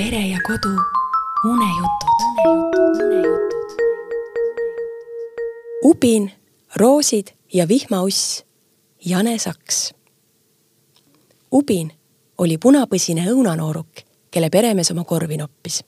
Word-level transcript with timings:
pere 0.00 0.28
ja 0.28 0.38
kodu 0.46 0.76
unejutud. 1.44 2.18
Ubin, 5.84 6.32
roosid 6.76 7.26
ja 7.52 7.68
vihmauss, 7.68 8.44
Jane 9.04 9.38
Saks. 9.38 9.94
Ubin 11.52 11.92
oli 12.38 12.56
punapõsine 12.58 13.26
õunanooruk, 13.28 14.04
kelle 14.30 14.48
peremees 14.50 14.90
oma 14.90 15.04
korvi 15.04 15.36
noppis. 15.36 15.82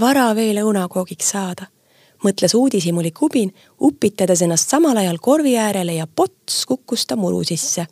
vara 0.00 0.34
veel 0.34 0.58
õunakoogiks 0.64 1.30
saada, 1.30 1.66
mõtles 2.24 2.54
uudishimulik 2.54 3.22
Ubin, 3.22 3.54
upitades 3.80 4.42
ennast 4.42 4.70
samal 4.70 4.96
ajal 4.96 5.18
korvi 5.22 5.56
äärele 5.58 5.94
ja 5.94 6.06
pots 6.06 6.66
kukkus 6.66 7.06
ta 7.06 7.16
muru 7.16 7.44
sisse. 7.44 7.86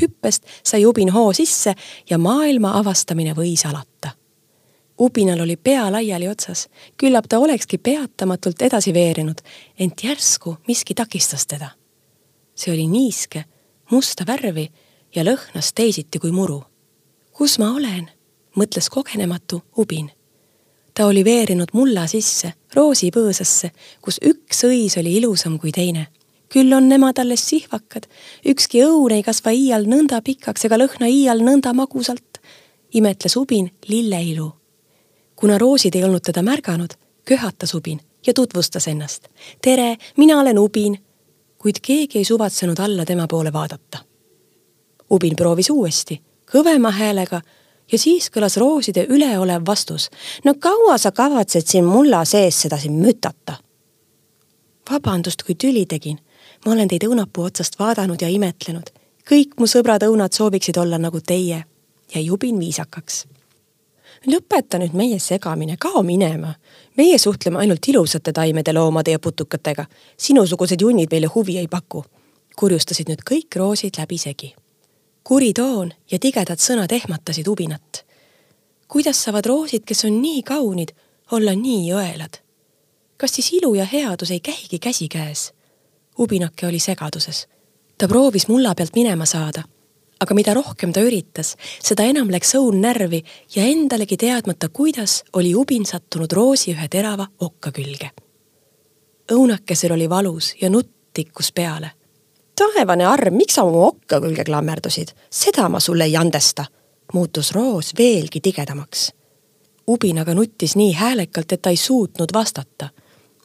hüppest 0.00 0.42
sai 0.62 0.86
Ubin 0.86 1.12
hoo 1.12 1.32
sisse 1.32 1.74
ja 2.10 2.18
maailma 2.18 2.78
avastamine 2.78 3.32
võis 3.32 3.68
alata 3.68 4.23
Ubinal 5.00 5.40
oli 5.40 5.56
pea 5.56 5.92
laiali 5.92 6.28
otsas, 6.28 6.68
küllap 6.96 7.26
ta 7.28 7.38
olekski 7.38 7.78
peatamatult 7.78 8.62
edasi 8.62 8.92
veerinud, 8.94 9.40
ent 9.78 10.04
järsku 10.04 10.56
miski 10.68 10.94
takistas 10.94 11.46
teda. 11.46 11.70
see 12.54 12.74
oli 12.74 12.86
niiske, 12.86 13.44
musta 13.90 14.24
värvi 14.26 14.68
ja 15.14 15.24
lõhnas 15.24 15.72
teisiti 15.74 16.18
kui 16.18 16.30
muru. 16.30 16.62
kus 17.32 17.58
ma 17.58 17.72
olen, 17.74 18.10
mõtles 18.56 18.90
kogenematu 18.90 19.62
Ubin. 19.78 20.10
ta 20.94 21.06
oli 21.06 21.24
veerinud 21.24 21.68
mulla 21.72 22.06
sisse, 22.06 22.52
roosipõõsasse, 22.74 23.70
kus 24.00 24.20
üks 24.22 24.64
õis 24.64 24.98
oli 24.98 25.16
ilusam 25.16 25.58
kui 25.58 25.72
teine. 25.72 26.06
küll 26.48 26.72
on 26.72 26.88
nemad 26.88 27.18
alles 27.18 27.48
sihvakad, 27.48 28.06
ükski 28.46 28.86
õun 28.86 29.12
ei 29.12 29.22
kasva 29.22 29.50
iial 29.50 29.86
nõnda 29.86 30.22
pikaks 30.22 30.64
ega 30.64 30.78
lõhna 30.78 31.10
iial 31.10 31.42
nõnda 31.42 31.72
magusalt, 31.74 32.38
imetles 32.92 33.36
Ubin 33.36 33.72
lilleilu 33.88 34.52
kuna 35.36 35.58
roosid 35.58 35.94
ei 35.94 36.04
olnud 36.04 36.20
teda 36.22 36.42
märganud, 36.42 36.90
köhatas 37.24 37.74
Ubin 37.74 38.00
ja 38.26 38.34
tutvustas 38.34 38.88
ennast. 38.88 39.28
tere, 39.62 39.96
mina 40.16 40.40
olen 40.40 40.58
Ubin. 40.58 40.98
kuid 41.58 41.76
keegi 41.82 42.18
ei 42.18 42.24
suvatsenud 42.24 42.78
alla 42.78 43.04
tema 43.04 43.26
poole 43.26 43.52
vaadata. 43.52 43.98
Ubin 45.10 45.36
proovis 45.36 45.70
uuesti, 45.70 46.22
kõvema 46.52 46.90
häälega 46.90 47.40
ja 47.92 47.98
siis 47.98 48.30
kõlas 48.30 48.56
rooside 48.56 49.06
üleolev 49.08 49.62
vastus. 49.66 50.10
no 50.44 50.54
kaua 50.58 50.98
sa 50.98 51.12
kavatsed 51.12 51.66
siin 51.66 51.84
mulla 51.84 52.24
sees 52.24 52.62
seda 52.62 52.78
siin 52.78 52.92
mütata? 52.92 53.56
vabandust, 54.90 55.42
kui 55.42 55.54
tüli 55.54 55.86
tegin. 55.86 56.18
ma 56.66 56.72
olen 56.72 56.88
teid 56.88 57.04
õunapuu 57.04 57.44
otsast 57.44 57.78
vaadanud 57.78 58.22
ja 58.22 58.28
imetlenud. 58.28 58.90
kõik 59.30 59.58
mu 59.58 59.66
sõbrad 59.66 60.02
õunad 60.02 60.32
sooviksid 60.32 60.76
olla 60.76 60.98
nagu 60.98 61.20
teie. 61.20 61.64
jäi 62.14 62.30
Ubin 62.30 62.60
viisakaks 62.60 63.26
lõpeta 64.26 64.78
nüüd 64.80 64.94
meie 64.96 65.18
segamine, 65.18 65.76
kao 65.80 66.02
minema. 66.02 66.54
meie 66.96 67.18
suhtleme 67.18 67.58
ainult 67.58 67.88
ilusate 67.88 68.32
taimede, 68.32 68.72
loomade 68.72 69.10
ja 69.10 69.18
putukatega. 69.18 69.86
sinusugused 70.16 70.80
junnid 70.80 71.08
meile 71.10 71.26
huvi 71.26 71.58
ei 71.58 71.68
paku. 71.68 72.04
kurjustasid 72.56 73.08
nüüd 73.08 73.22
kõik 73.30 73.56
roosid 73.56 73.98
läbisegi. 73.98 74.54
kuri 75.24 75.52
toon 75.52 75.92
ja 76.10 76.18
tigedad 76.18 76.58
sõnad 76.58 76.92
ehmatasid 76.92 77.46
ubinat. 77.48 78.04
kuidas 78.88 79.24
saavad 79.24 79.46
roosid, 79.46 79.84
kes 79.84 80.04
on 80.04 80.22
nii 80.22 80.42
kaunid, 80.42 80.88
olla 81.32 81.54
nii 81.54 81.92
õelad? 81.92 82.40
kas 83.16 83.34
siis 83.34 83.52
ilu 83.52 83.74
ja 83.74 83.84
headus 83.84 84.30
ei 84.30 84.40
käigi 84.40 84.78
käsikäes? 84.78 85.52
ubinake 86.18 86.66
oli 86.66 86.78
segaduses. 86.78 87.46
ta 87.98 88.08
proovis 88.08 88.48
mulla 88.48 88.74
pealt 88.74 88.96
minema 88.96 89.26
saada 89.26 89.73
aga 90.24 90.34
mida 90.36 90.54
rohkem 90.56 90.92
ta 90.92 91.02
üritas, 91.04 91.54
seda 91.84 92.06
enam 92.08 92.30
läks 92.32 92.54
õun 92.56 92.80
närvi 92.82 93.20
ja 93.54 93.66
endalegi 93.68 94.16
teadmata, 94.20 94.70
kuidas 94.72 95.22
oli 95.36 95.52
ubin 95.54 95.84
sattunud 95.88 96.32
roosi 96.32 96.72
ühe 96.72 96.88
terava 96.88 97.26
okka 97.40 97.72
külge. 97.76 98.10
õunakesel 99.32 99.92
oli 99.92 100.08
valus 100.08 100.54
ja 100.60 100.70
nutt 100.70 100.90
tikkus 101.14 101.52
peale. 101.52 101.90
taevane 102.56 103.04
arm, 103.06 103.34
miks 103.36 103.54
sa 103.54 103.64
mu 103.64 103.84
okka 103.86 104.20
külge 104.20 104.44
klammerdusid, 104.44 105.12
seda 105.30 105.68
ma 105.68 105.80
sulle 105.80 106.04
ei 106.04 106.16
andesta, 106.16 106.64
muutus 107.12 107.52
roos 107.52 107.92
veelgi 107.98 108.40
tigedamaks. 108.40 109.12
ubin 109.86 110.18
aga 110.18 110.34
nuttis 110.34 110.76
nii 110.76 110.92
häälekalt, 110.92 111.52
et 111.52 111.62
ta 111.62 111.70
ei 111.70 111.76
suutnud 111.76 112.32
vastata. 112.32 112.88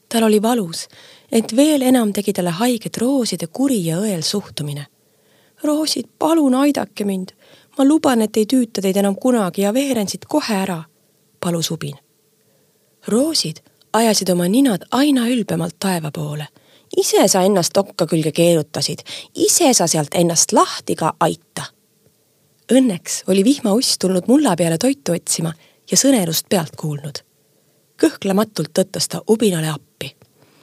tal 0.09 0.23
oli 0.23 0.41
valus, 0.41 0.87
ent 1.31 1.55
veel 1.55 1.81
enam 1.81 2.13
tegi 2.13 2.33
talle 2.33 2.49
haiget 2.49 2.97
rooside 2.97 3.47
kuri 3.47 3.85
ja 3.85 3.99
õel 3.99 4.21
suhtumine 4.21 4.87
roosid, 5.63 6.05
palun 6.19 6.55
aidake 6.55 7.05
mind. 7.05 7.29
ma 7.77 7.85
luban, 7.85 8.21
et 8.21 8.37
ei 8.37 8.45
tüüta 8.45 8.81
teid 8.81 8.97
enam 8.97 9.15
kunagi 9.15 9.61
ja 9.61 9.73
veeren 9.73 10.07
siit 10.07 10.25
kohe 10.25 10.53
ära, 10.53 10.83
palus 11.39 11.71
Ubin. 11.71 11.97
roosid 13.07 13.57
ajasid 13.93 14.29
oma 14.29 14.47
ninad 14.47 14.81
aina 14.91 15.27
ülbemalt 15.27 15.75
taeva 15.79 16.11
poole. 16.11 16.47
ise 16.97 17.27
sa 17.27 17.41
ennast 17.41 17.77
okka 17.77 18.05
külge 18.07 18.31
keerutasid, 18.31 18.99
ise 19.35 19.73
sa 19.73 19.87
sealt 19.87 20.15
ennast 20.15 20.51
lahti 20.51 20.95
ka 20.95 21.13
aita. 21.19 21.63
Õnneks 22.73 23.23
oli 23.27 23.43
vihmauss 23.43 23.97
tulnud 23.97 24.27
mulla 24.27 24.55
peale 24.55 24.77
toitu 24.77 25.11
otsima 25.11 25.53
ja 25.91 25.97
sõnerust 25.97 26.45
pealt 26.49 26.75
kuulnud. 26.75 27.19
kõhklematult 28.01 28.71
tõttas 28.79 29.07
ta 29.07 29.21
Ubinale 29.29 29.69
appi. 29.69 30.15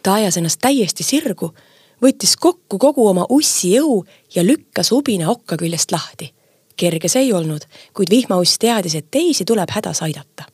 ta 0.02 0.14
ajas 0.14 0.36
ennast 0.36 0.60
täiesti 0.60 1.02
sirgu 1.02 1.54
võttis 2.02 2.36
kokku 2.36 2.78
kogu 2.78 3.08
oma 3.08 3.26
ussi 3.28 3.74
jõu 3.74 4.04
ja 4.34 4.44
lükkas 4.44 4.92
ubina 4.92 5.30
okka 5.30 5.56
küljest 5.56 5.92
lahti. 5.92 6.32
kerge 6.76 7.08
see 7.08 7.22
ei 7.22 7.32
olnud, 7.32 7.64
kuid 7.96 8.10
vihmauss 8.10 8.58
teadis, 8.58 8.94
et 8.94 9.10
teisi 9.10 9.44
tuleb 9.44 9.70
hädas 9.70 10.02
aidata. 10.02 10.44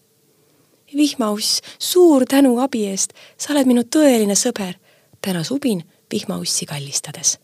vihmauss, 0.97 1.61
suur 1.79 2.25
tänu 2.29 2.59
abi 2.61 2.87
eest, 2.87 3.13
sa 3.39 3.53
oled 3.53 3.67
minu 3.67 3.83
tõeline 3.83 4.35
sõber, 4.35 4.75
tänas 5.21 5.51
ubin 5.51 5.83
vihmaussi 6.13 6.67
kallistades. 6.67 7.39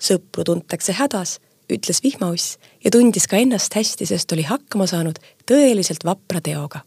sõpru 0.00 0.44
tuntakse 0.44 0.92
hädas, 0.92 1.38
ütles 1.72 2.02
vihmauss 2.02 2.58
ja 2.84 2.90
tundis 2.90 3.26
ka 3.28 3.36
ennast 3.36 3.74
hästi, 3.74 4.06
sest 4.06 4.32
oli 4.32 4.42
hakkama 4.42 4.86
saanud 4.86 5.18
tõeliselt 5.50 6.04
vapra 6.04 6.40
teoga. 6.40 6.80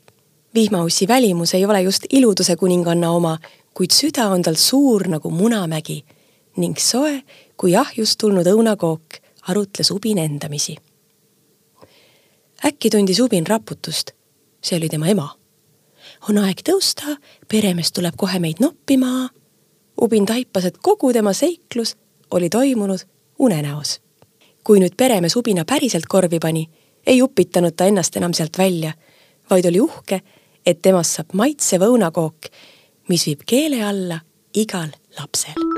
vihmaussi 0.55 1.07
välimus 1.07 1.53
ei 1.53 1.65
ole 1.65 1.81
just 1.81 2.05
iluduse 2.09 2.55
kuninganna 2.55 3.11
oma, 3.11 3.37
kuid 3.73 3.91
süda 3.91 4.27
on 4.29 4.41
tal 4.41 4.55
suur 4.55 5.07
nagu 5.07 5.29
munamägi 5.29 6.03
ning 6.57 6.77
soe 6.79 7.21
kui 7.57 7.75
ahjust 7.75 8.19
tulnud 8.19 8.47
õunakook, 8.47 9.19
arutles 9.47 9.91
Ubin 9.91 10.17
endamisi. 10.17 10.75
äkki 12.65 12.89
tundis 12.89 13.19
Ubin 13.19 13.47
raputust, 13.47 14.11
see 14.61 14.77
oli 14.77 14.89
tema 14.89 15.07
ema. 15.07 15.29
on 16.29 16.37
aeg 16.37 16.61
tõusta, 16.69 17.17
peremees 17.47 17.91
tuleb 17.91 18.15
kohe 18.17 18.39
meid 18.39 18.59
noppima. 18.59 19.29
Ubin 20.01 20.25
taipas, 20.25 20.65
et 20.65 20.77
kogu 20.77 21.13
tema 21.13 21.33
seiklus 21.33 21.95
oli 22.31 22.49
toimunud 22.49 22.99
unenäos. 23.39 24.01
kui 24.63 24.79
nüüd 24.79 24.95
peremees 24.97 25.35
Ubina 25.35 25.65
päriselt 25.65 26.05
korvi 26.05 26.39
pani, 26.39 26.69
ei 27.05 27.21
upitanud 27.21 27.73
ta 27.75 27.85
ennast 27.85 28.17
enam 28.17 28.33
sealt 28.33 28.57
välja, 28.57 28.93
vaid 29.49 29.65
oli 29.65 29.79
uhke, 29.79 30.21
et 30.65 30.81
temast 30.81 31.15
saab 31.15 31.33
maitsev 31.33 31.81
õunakook 31.81 32.49
mis 33.11 33.27
viib 33.27 33.43
keele 33.47 33.83
alla 33.83 34.21
igal 34.55 34.95
lapsel 35.19 35.70